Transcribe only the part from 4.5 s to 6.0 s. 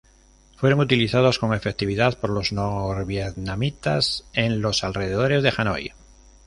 los alrededores de Hanói.